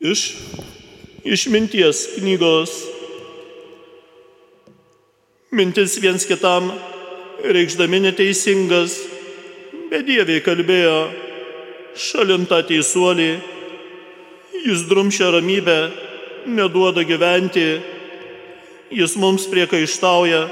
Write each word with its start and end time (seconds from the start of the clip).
Iš 0.00 0.20
išminties 1.28 2.06
knygos. 2.16 2.70
Mintis 5.52 5.98
viens 6.00 6.24
kitam 6.24 6.70
reikšdami 7.44 7.98
neteisingas, 8.06 8.94
bet 9.90 10.06
dieviai 10.08 10.40
kalbėjo, 10.40 10.96
šalintą 12.00 12.62
teisuolį, 12.70 13.28
jis 14.64 14.84
drumšia 14.88 15.28
ramybę, 15.34 15.78
neduoda 16.48 17.04
gyventi, 17.04 17.68
jis 18.88 19.16
mums 19.20 19.44
priekaištauja, 19.52 20.46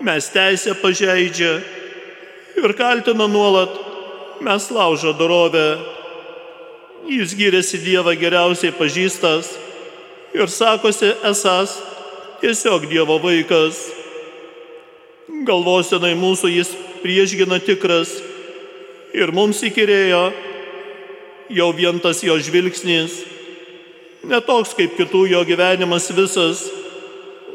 mes 0.00 0.30
teisę 0.32 0.72
pažeidžia 0.80 1.58
ir 2.62 2.76
kaltina 2.80 3.28
nuolat, 3.28 3.76
mes 4.40 4.70
laužo 4.72 5.12
dorovę. 5.12 5.66
Jis 7.04 7.34
gyrėsi 7.36 7.82
Dievą 7.84 8.14
geriausiai 8.16 8.72
pažįstas 8.72 9.50
ir 10.32 10.48
sakosi 10.48 11.10
esas 11.28 11.76
tiesiog 12.40 12.86
Dievo 12.88 13.18
vaikas. 13.20 13.76
Galvosenai 15.44 16.14
mūsų 16.16 16.50
jis 16.54 16.70
priešgina 17.02 17.60
tikras 17.60 18.14
ir 19.12 19.32
mums 19.36 19.60
įkirėjo 19.68 20.24
jau 21.52 21.68
vien 21.76 22.00
tas 22.00 22.22
jo 22.24 22.38
žvilgsnis, 22.40 23.20
netoks 24.24 24.72
kaip 24.78 24.96
kitų 24.96 25.26
jo 25.34 25.44
gyvenimas 25.44 26.08
visas, 26.16 26.64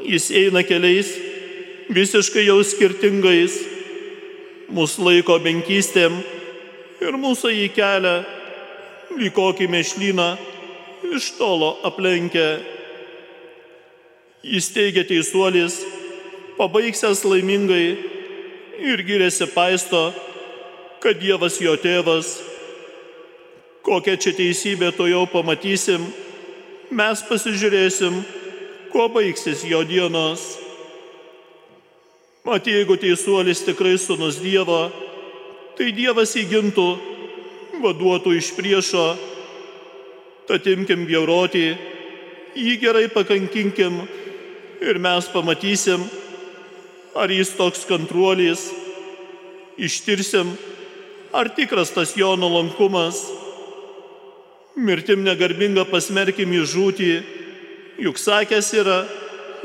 jis 0.05 0.29
eina 0.29 0.61
keliais 0.61 1.09
visiškai 1.89 2.45
jau 2.45 2.61
skirtingais, 2.61 3.57
mūsų 4.69 5.07
laiko 5.07 5.39
benkystėm 5.41 6.21
ir 7.01 7.17
mūsų 7.17 7.55
į 7.65 7.71
kelią 7.73 8.19
lyg 9.17 9.33
kokį 9.33 9.69
mešlyną 9.71 10.29
iš 11.15 11.33
tolo 11.39 11.77
aplenkia. 11.87 12.59
Jis 14.45 14.69
teigia 14.71 15.03
teisuolis, 15.07 15.81
pabaigsęs 16.57 17.25
laimingai 17.27 17.97
ir 18.79 19.03
giriasi 19.03 19.49
paisto, 19.51 20.09
kad 21.03 21.19
Dievas 21.19 21.59
jo 21.61 21.75
tėvas. 21.79 22.37
Kokia 23.83 24.15
čia 24.19 24.35
teisybė 24.35 24.91
to 24.95 25.07
jau 25.09 25.25
pamatysim, 25.31 26.03
mes 26.91 27.21
pasižiūrėsim, 27.27 28.21
kuo 28.93 29.07
baigsis 29.11 29.63
jo 29.67 29.81
dienos. 29.87 30.57
Mat 32.47 32.67
jeigu 32.67 32.95
teisuolis 32.99 33.63
tikrai 33.65 33.97
sunus 33.99 34.39
Dievo, 34.43 34.87
tai 35.77 35.91
Dievas 35.95 36.35
įgintų 36.39 36.89
vaduotų 37.81 38.35
iš 38.37 38.53
priešo, 38.57 39.05
tad 40.49 40.65
imkim 40.67 41.05
bjauroti, 41.07 41.67
jį 42.57 42.75
gerai 42.81 43.07
pakankinkim 43.13 44.01
ir 44.81 44.99
mes 45.01 45.27
pamatysim, 45.33 46.03
ar 47.15 47.31
jis 47.31 47.51
toks 47.57 47.85
kantruolis, 47.89 48.69
ištirsim, 49.79 50.51
ar 51.33 51.51
tikras 51.55 51.93
tas 51.95 52.15
jo 52.17 52.35
nuolankumas. 52.39 53.21
Mirtim 54.79 55.25
negarbinga 55.25 55.83
pasmerkim 55.89 56.53
į 56.55 56.63
žūtį, 56.71 57.13
juk 58.05 58.19
sakęs 58.21 58.69
yra, 58.79 58.99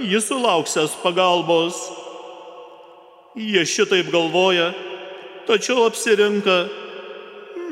jis 0.03 0.27
sulauksęs 0.27 0.97
pagalbos. 1.05 1.79
Jie 3.35 3.63
šitaip 3.67 4.11
galvoja, 4.15 4.73
tačiau 5.47 5.87
apsirinka 5.89 6.84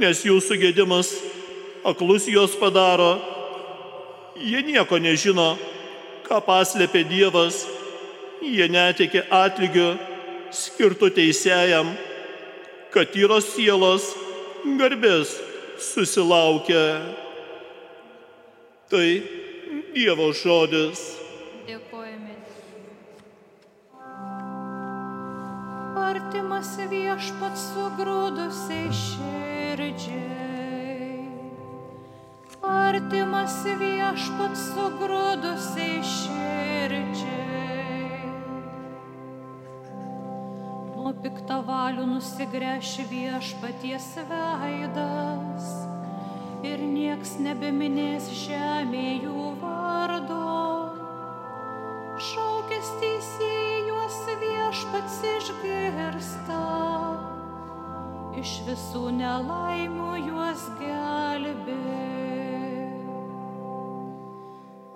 nes 0.02 0.24
jų 0.26 0.40
sugėdimas 0.42 1.12
aklus 1.86 2.26
juos 2.30 2.56
padaro. 2.58 3.14
Jie 4.42 4.62
nieko 4.66 4.98
nežino, 4.98 5.52
ką 6.26 6.40
paslėpė 6.42 7.04
Dievas, 7.06 7.62
jie 8.42 8.66
netikė 8.72 9.26
atlygiu 9.30 9.92
skirtų 10.52 11.12
teisėjam, 11.18 11.92
kad 12.92 13.12
tyros 13.14 13.52
sielos 13.54 14.10
garbės 14.80 15.36
susilaukia. 15.92 16.82
Tai 18.90 19.06
Dievo 19.94 20.32
žodis. 20.36 21.04
Dėkojame. 21.68 22.34
Artimas 26.02 26.74
viešpats 26.90 27.70
sugrūdusiai 27.72 29.51
širdžiai. 29.72 31.28
Artimas 32.62 33.54
viešpats 33.80 34.66
sugrūdusiai 34.74 36.02
širdžiai. 36.04 37.30
Nuo 40.92 41.12
piktavalių 41.24 42.04
nusigręš 42.10 42.92
viešpaties 43.10 44.10
veidas 44.28 45.72
ir 46.62 46.84
nieks 46.92 47.38
nebeminės 47.42 48.28
žemė 48.44 49.08
visų 58.72 59.10
nelaimų 59.12 60.12
juos 60.24 60.62
gelbė. 60.80 61.74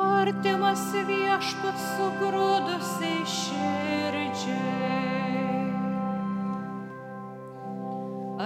Artimas 0.00 0.84
viešpats 1.08 1.84
sugrūdusiai 1.98 3.20
širdžiai. 3.34 4.56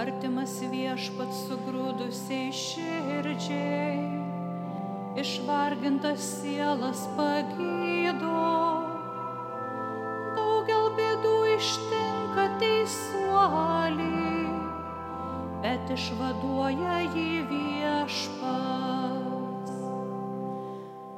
Artimas 0.01 0.57
viešpats 0.73 1.45
sugrūdusiai 1.47 2.51
širdžiai, 2.63 4.01
išvargintas 5.23 6.27
sielas 6.41 7.07
pagydo. 7.15 7.80
Bet 15.91 15.99
išvaduoja 15.99 16.99
jį 17.11 17.43
viešpats. 17.49 18.51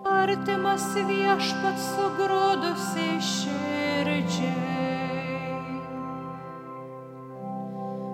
Artimas 0.05 0.85
viešpats 0.95 1.83
sugrūdusiai 1.93 3.19
širdžiai. 3.21 4.53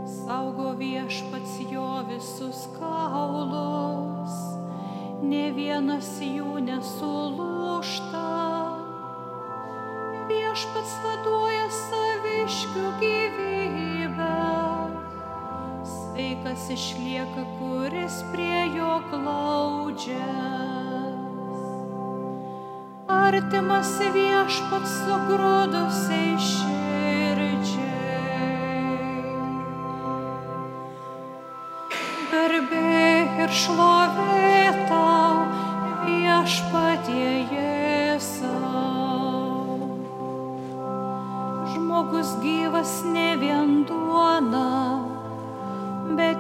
Saugo 0.05 0.75
viešpats 0.75 1.59
jo 1.71 2.03
visus 2.09 2.67
kaulus, 2.75 4.35
ne 5.23 5.51
vienas 5.55 6.19
jų 6.19 6.59
nesulūšta. 6.67 8.27
Viešpats 10.27 10.93
vaduoja 11.03 11.69
saviškių 11.71 12.87
gyvybę. 12.99 13.28
Sveikas 16.49 16.69
išlieka, 16.69 17.45
kuris 17.59 18.23
prie 18.31 18.73
jo 18.73 19.01
glaudžias. 19.11 20.17
Artimas 23.05 23.93
viešpats 24.15 24.95
sugrūdusiai 25.05 26.33
širdžiai. 26.41 26.78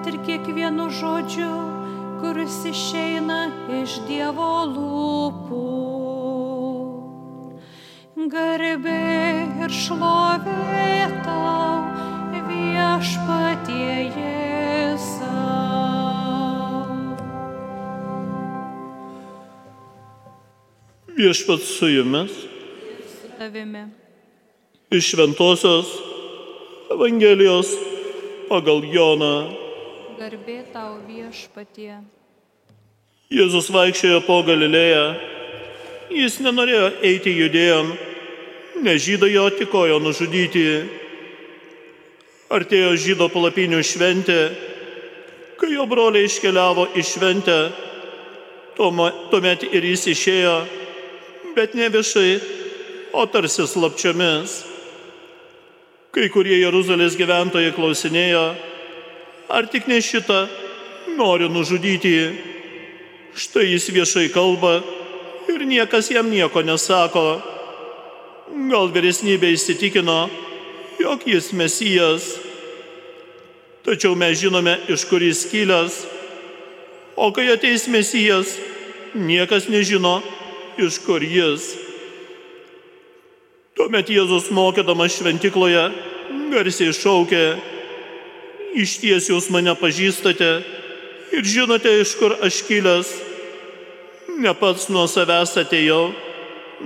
Ir 0.09 0.17
kiekvienu 0.25 0.89
žodžiu, 0.89 1.53
kuris 2.21 2.57
išeina 2.65 3.41
iš 3.81 3.99
Dievo 4.07 4.65
lūpų. 4.73 5.65
Garbė 8.29 9.03
ir 9.63 9.71
šlovė 9.73 11.09
tau 11.25 11.85
viešpatie 12.49 14.09
Jėzau. 14.17 15.29
Viešpats 21.19 21.67
su 21.77 21.87
jumis 21.93 22.33
tavimi. 23.37 23.83
iš 24.91 25.13
Šventojios 25.13 25.89
Evangelijos 26.91 27.69
pagal 28.49 28.81
Joną. 28.83 29.68
Garbė 30.19 30.65
tau 30.73 30.97
viešpatie. 31.07 31.93
Jėzus 33.31 33.69
vaikščiojo 33.71 34.17
po 34.25 34.41
Galilėją. 34.43 35.03
Jis 36.11 36.33
nenorėjo 36.43 36.89
eiti 37.07 37.31
judėjom, 37.37 37.93
nes 38.83 38.99
žydai 39.05 39.29
jo 39.31 39.45
tikojo 39.55 40.01
nužudyti. 40.03 40.65
Artėjo 42.51 42.91
žydo 42.99 43.29
palapinių 43.31 43.79
šventė, 43.79 44.39
kai 45.55 45.71
jo 45.77 45.85
broliai 45.87 46.27
iškeliavo 46.27 46.89
į 46.99 47.05
šventę, 47.13 47.59
tuomet 48.75 49.63
ir 49.71 49.87
jis 49.93 50.03
išėjo, 50.17 50.57
bet 51.55 51.79
ne 51.79 51.87
viešai, 51.95 52.41
o 53.15 53.23
tarsi 53.23 53.63
slapčiomis. 53.71 54.65
Kai 56.11 56.27
kurie 56.33 56.59
Jeruzalės 56.59 57.15
gyventojai 57.15 57.71
klausinėjo, 57.71 58.49
ar 59.49 59.65
tik 59.65 59.87
ne 59.87 60.01
šitą 60.01 60.47
nori 61.17 61.49
nužudyti. 61.49 62.15
Štai 63.35 63.71
jis 63.71 63.89
viešai 63.89 64.29
kalba 64.33 64.81
ir 65.49 65.65
niekas 65.65 66.11
jam 66.11 66.29
nieko 66.29 66.61
nesako. 66.61 67.41
Gal 68.69 68.89
vyresnybė 68.93 69.53
įsitikino, 69.53 70.29
jog 71.01 71.25
jis 71.25 71.51
mesijas. 71.53 72.37
Tačiau 73.85 74.15
mes 74.17 74.37
žinome, 74.37 74.75
iš 74.89 75.05
kur 75.09 75.21
jis 75.21 75.45
kilęs. 75.49 76.01
O 77.15 77.31
kai 77.33 77.49
ateis 77.53 77.87
mesijas, 77.87 78.57
niekas 79.13 79.69
nežino, 79.69 80.19
iš 80.77 80.99
kur 81.05 81.23
jis. 81.23 81.75
Tuomet 83.77 84.09
Jėzus 84.11 84.49
mokydamas 84.51 85.15
šventikloje 85.15 85.85
garsiai 86.51 86.93
šaukė, 86.93 87.43
iš 88.75 88.99
ties 89.01 89.29
jūs 89.29 89.49
mane 89.53 89.73
pažįstate 89.77 90.49
ir 91.33 91.45
žinote, 91.45 91.91
iš 92.01 92.15
kur 92.19 92.35
aš 92.41 92.61
kilęs. 92.67 93.11
Ne 94.39 94.53
pats 94.55 94.87
nuo 94.89 95.05
savęs 95.09 95.57
atėjau, 95.59 96.13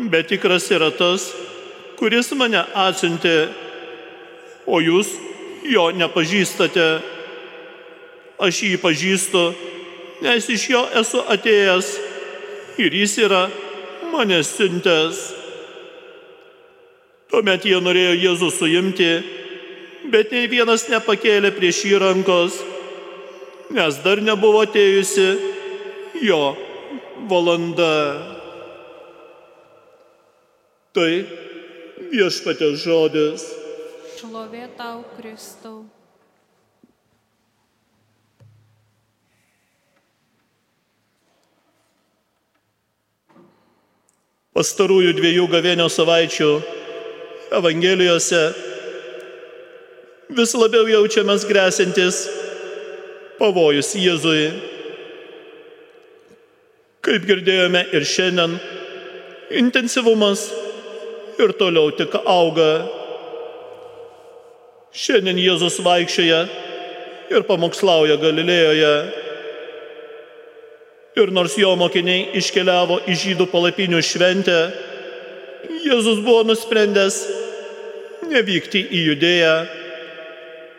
bet 0.09 0.31
tikras 0.31 0.69
yra 0.73 0.89
tas, 0.95 1.27
kuris 1.99 2.31
mane 2.33 2.63
atsiuntė, 2.73 3.51
o 4.65 4.79
jūs 4.81 5.11
jo 5.69 5.89
nepažįstate. 5.95 6.87
Aš 8.43 8.63
jį 8.65 8.79
pažįstu, 8.81 9.43
nes 10.25 10.49
iš 10.49 10.63
jo 10.71 10.81
esu 10.99 11.21
atėjęs 11.31 11.91
ir 12.81 12.95
jis 12.97 13.13
yra 13.21 13.45
mane 14.11 14.41
siuntęs. 14.43 15.21
Tuomet 17.29 17.65
jie 17.65 17.77
norėjo 17.81 18.17
Jėzų 18.17 18.49
suimti, 18.53 19.11
bet 20.11 20.33
nei 20.33 20.49
vienas 20.51 20.87
nepakėlė 20.91 21.53
prieš 21.55 21.83
jį 21.87 21.99
rankos, 22.03 22.59
nes 23.73 23.97
dar 24.03 24.21
nebuvo 24.21 24.63
atėjusi 24.65 25.27
jo 26.27 26.43
valanda. 27.29 27.93
Tai 30.93 31.09
viešpatė 32.13 32.75
žodis. 32.77 33.47
Šlovė 34.19 34.67
tau, 34.77 35.01
Kristau. 35.17 35.81
Pastarųjų 44.53 45.15
dviejų 45.17 45.47
gavėnio 45.49 45.87
savaičių 45.89 46.51
Evangelijose 47.57 48.43
vis 50.31 50.53
labiau 50.55 50.87
jaučiamas 50.87 51.43
grėsintis 51.49 52.23
pavojus 53.39 53.93
Jėzui. 53.97 54.51
Kaip 57.03 57.25
girdėjome 57.27 57.81
ir 57.91 58.05
šiandien, 58.07 58.55
intensyvumas 59.59 60.45
ir 61.41 61.51
toliau 61.59 61.91
tik 61.97 62.15
auga. 62.23 62.85
Šiandien 64.93 65.41
Jėzus 65.41 65.81
vaikščioja 65.83 66.45
ir 67.33 67.45
pamokslauja 67.49 68.15
Galilėjoje. 68.21 68.95
Ir 71.13 71.29
nors 71.29 71.53
jo 71.59 71.75
mokiniai 71.77 72.31
iškeliavo 72.39 73.03
į 73.09 73.15
žydų 73.25 73.45
palapinių 73.51 73.99
šventę, 74.01 74.59
Jėzus 75.83 76.21
buvo 76.23 76.41
nusprendęs 76.47 77.19
nevykti 78.31 78.81
į 78.87 79.01
judėją, 79.11 79.53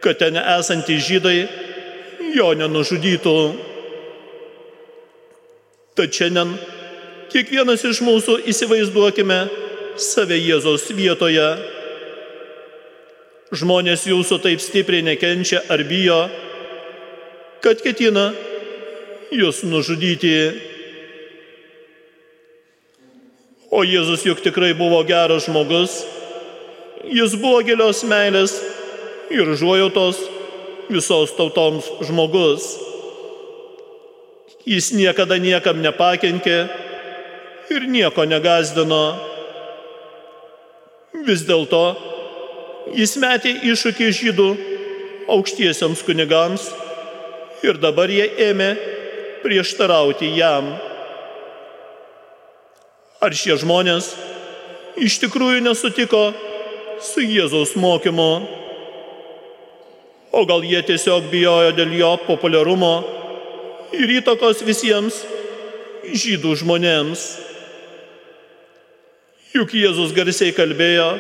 kad 0.05 0.19
ten 0.21 0.37
esantys 0.37 1.07
žydai 1.09 1.47
jo 2.37 2.51
nenužudytų. 2.59 3.37
Tad 5.97 6.13
šiandien 6.13 6.57
kiekvienas 7.33 7.85
iš 7.89 8.03
mūsų 8.05 8.43
įsivaizduokime 8.53 9.39
save 9.97 10.37
Jėzos 10.37 10.91
vietoje. 10.93 11.47
Žmonės 13.55 14.05
jūsų 14.11 14.41
taip 14.45 14.61
stipriai 14.61 15.05
nekenčia 15.07 15.63
ar 15.71 15.85
bijo, 15.87 16.25
kad 17.65 17.81
ketina 17.81 18.33
jūs 19.33 19.63
nužudyti. 19.65 20.37
O 23.75 23.87
Jėzus 23.87 24.27
juk 24.27 24.43
tikrai 24.45 24.75
buvo 24.77 25.01
geras 25.07 25.47
žmogus. 25.49 26.03
Jis 27.09 27.39
buvo 27.39 27.63
gilios 27.65 28.03
meilės 28.09 28.59
ir 29.31 29.55
žuojautos 29.57 30.19
visos 30.89 31.33
tautoms 31.37 31.89
žmogus. 32.05 32.67
Jis 34.65 34.93
niekada 34.97 35.37
niekam 35.41 35.83
nepakenkė 35.85 36.59
ir 37.73 37.87
nieko 37.89 38.25
negazdino. 38.29 39.05
Vis 41.25 41.45
dėlto 41.49 41.85
jis 42.93 43.17
metė 43.21 43.55
iššūkį 43.65 44.09
žydų 44.19 44.49
aukštiesiams 45.33 46.03
kunigams 46.05 46.67
ir 47.65 47.79
dabar 47.81 48.11
jie 48.13 48.27
ėmė 48.51 48.75
prieštarauti 49.45 50.35
jam. 50.37 50.75
Ar 53.25 53.33
šie 53.33 53.57
žmonės 53.61 54.11
iš 55.01 55.17
tikrųjų 55.23 55.63
nesutiko 55.65 56.27
su 57.01 57.25
Jėzaus 57.25 57.73
mokymu? 57.81 58.64
O 60.35 60.43
gal 60.47 60.65
jie 60.67 60.81
tiesiog 60.83 61.29
bijojo 61.31 61.71
dėl 61.77 61.93
jo 61.95 62.11
populiarumo 62.27 62.95
ir 63.95 64.11
įtakos 64.17 64.65
visiems 64.67 65.21
žydų 66.11 66.57
žmonėms? 66.59 67.23
Juk 69.55 69.77
Jėzus 69.79 70.11
garsiai 70.17 70.51
kalbėjo 70.57 71.13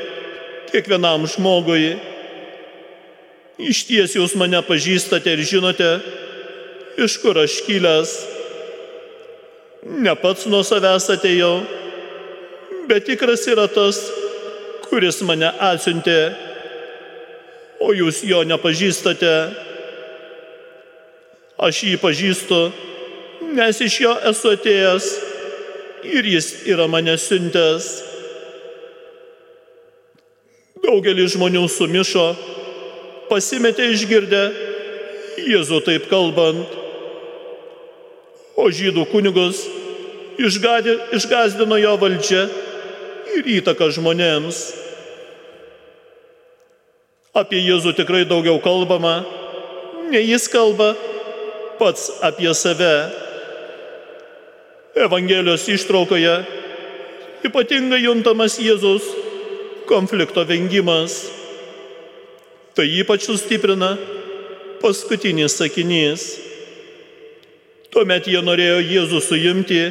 kiekvienam 0.72 1.28
žmogui. 1.30 1.92
Iš 3.62 3.84
ties 3.86 4.16
jūs 4.18 4.34
mane 4.34 4.58
pažįstate 4.66 5.36
ir 5.36 5.44
žinote, 5.46 5.90
iš 6.98 7.20
kur 7.22 7.38
aš 7.38 7.60
kilęs. 7.68 8.16
Ne 10.02 10.16
pats 10.18 10.48
nuo 10.50 10.64
savęs 10.66 11.06
atėjau, 11.14 11.52
bet 12.90 13.06
tikras 13.06 13.46
yra 13.46 13.68
tas, 13.70 14.00
kuris 14.88 15.22
mane 15.22 15.52
atsiuntė, 15.70 16.18
o 17.84 17.92
jūs 17.92 18.22
jo 18.24 18.40
nepažįstate. 18.48 19.34
Aš 21.64 21.82
jį 21.86 21.98
pažįstu, 22.02 22.60
nes 23.54 23.80
iš 23.84 24.00
jo 24.02 24.14
esu 24.30 24.54
atėjęs 24.56 25.10
ir 26.16 26.26
jis 26.34 26.48
yra 26.72 26.88
mane 26.90 27.14
siuntęs. 27.20 27.86
Daugelis 30.84 31.36
žmonių 31.36 31.64
sumišo, 31.70 32.26
pasimetė 33.30 33.92
išgirdę 33.94 34.44
Jėzų 35.44 35.80
taip 35.84 36.04
kalbant. 36.08 36.76
O 38.54 38.68
žydų 38.70 39.02
kunigus 39.10 39.64
išgadė, 40.38 40.94
išgazdino 41.16 41.76
jo 41.80 41.96
valdžia 42.00 42.44
ir 43.34 43.48
įtaka 43.58 43.90
žmonėms. 43.92 44.83
Apie 47.34 47.58
Jėzų 47.58 47.96
tikrai 47.98 48.22
daugiau 48.30 48.60
kalbama, 48.62 49.24
nei 50.06 50.22
jis 50.22 50.44
kalba 50.46 50.92
pats 51.80 52.12
apie 52.22 52.52
save. 52.54 52.94
Evangelijos 54.94 55.66
ištraukoje 55.74 56.36
ypatingai 57.44 58.04
juntamas 58.04 58.60
Jėzus 58.62 59.08
konflikto 59.90 60.46
vengimas. 60.46 61.24
Tai 62.78 62.86
ypač 63.02 63.26
sustiprina 63.26 63.96
paskutinis 64.78 65.58
sakinys. 65.58 66.30
Tuomet 67.90 68.30
jie 68.30 68.38
norėjo 68.46 68.78
Jėzų 68.78 69.20
suimti, 69.26 69.82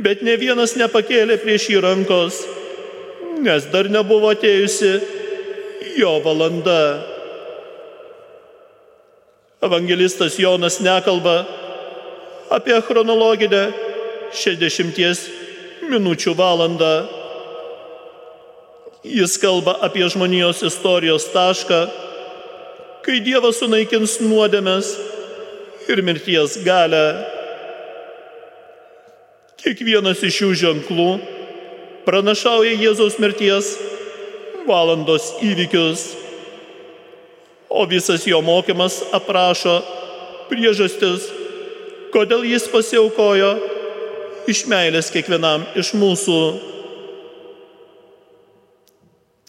bet 0.00 0.24
ne 0.24 0.40
vienas 0.40 0.72
nepakėlė 0.80 1.36
prieš 1.44 1.68
jį 1.74 1.84
rankos, 1.84 2.42
nes 3.44 3.68
dar 3.72 3.92
nebuvo 3.92 4.32
atėjusi 4.32 5.19
jo 5.96 6.20
valanda. 6.24 7.02
Evangelistas 9.62 10.38
Jonas 10.38 10.80
nekalba 10.80 11.44
apie 12.50 12.80
chronologinę 12.82 13.72
60 14.32 15.28
minučių 15.90 16.34
valandą. 16.34 16.92
Jis 19.04 19.38
kalba 19.40 19.78
apie 19.80 20.04
žmonijos 20.08 20.62
istorijos 20.62 21.28
tašką, 21.32 21.80
kai 23.04 23.20
Dievas 23.24 23.60
sunaikins 23.60 24.18
nuodėmes 24.20 24.92
ir 25.88 26.02
mirties 26.04 26.58
galę. 26.64 27.04
Kiekvienas 29.60 30.20
iš 30.24 30.40
šių 30.40 30.50
ženklų 30.64 31.08
pranašauja 32.06 32.76
Jėzaus 32.80 33.18
mirties 33.20 33.74
valandos 34.66 35.34
įvykius, 35.44 36.04
o 37.70 37.84
visas 37.86 38.26
jo 38.26 38.40
mokymas 38.42 38.98
aprašo 39.14 39.78
priežastis, 40.50 41.28
kodėl 42.14 42.42
jis 42.48 42.66
pasiaukojo 42.72 43.52
iš 44.50 44.64
meilės 44.70 45.12
kiekvienam 45.14 45.64
iš 45.78 45.92
mūsų. 45.94 46.40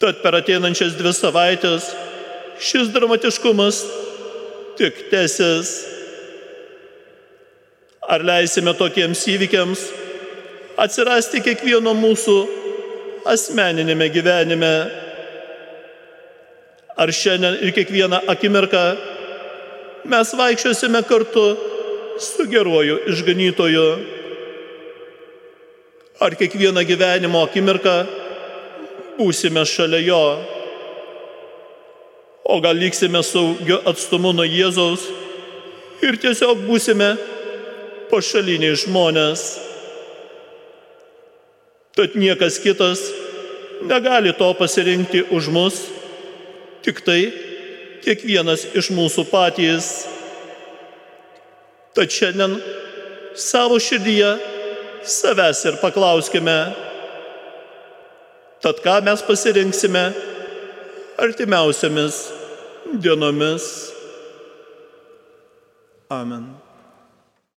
Tad 0.02 0.22
per 0.22 0.38
ateinančias 0.38 0.94
dvi 0.98 1.12
savaitės 1.14 1.90
šis 2.62 2.90
dramatiškumas 2.94 3.82
tik 4.78 5.08
tęsis. 5.10 5.74
Ar 8.02 8.22
leisime 8.26 8.74
tokiems 8.74 9.22
įvykiams 9.30 9.84
atsirasti 10.82 11.42
kiekvieno 11.44 11.94
mūsų 11.94 12.36
asmeninėme 13.28 14.08
gyvenime? 14.12 14.72
Ar 16.96 17.08
šiandien 17.08 17.58
ir 17.64 17.72
kiekvieną 17.74 18.22
akimirką 18.28 18.82
mes 20.12 20.32
vaikščiosime 20.38 21.00
kartu 21.08 21.44
su 22.20 22.46
geruoju 22.50 22.98
išganytoju? 23.12 23.86
Ar 26.22 26.36
kiekvieną 26.38 26.84
gyvenimo 26.86 27.42
akimirką 27.46 27.96
būsime 29.18 29.64
šalia 29.66 30.02
jo? 30.04 30.24
O 32.44 32.60
gal 32.60 32.76
liksime 32.76 33.22
saugiu 33.24 33.80
atstumu 33.88 34.34
nuo 34.34 34.44
Jėzaus 34.44 35.06
ir 36.02 36.18
tiesiog 36.20 36.64
būsime 36.66 37.14
pašaliniai 38.10 38.76
žmonės. 38.76 39.71
Tad 41.92 42.16
niekas 42.16 42.56
kitas 42.62 43.02
negali 43.84 44.32
to 44.32 44.48
pasirinkti 44.56 45.26
už 45.28 45.48
mus, 45.52 45.76
tik 46.80 47.02
tai 47.04 47.28
kiekvienas 48.02 48.64
iš 48.78 48.90
mūsų 48.94 49.26
patys. 49.30 49.90
Tad 51.92 52.08
šiandien 52.08 52.56
savo 53.36 53.76
širdyje 53.76 54.32
savęs 55.04 55.60
ir 55.68 55.78
paklauskime, 55.82 56.58
tad 58.64 58.80
ką 58.84 58.98
mes 59.04 59.24
pasirinksime 59.26 60.06
artimiausiamis 61.20 62.24
dienomis. 63.02 63.68
Amen. 66.12 66.61